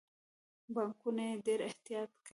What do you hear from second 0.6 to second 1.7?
بانکونه یې ډیر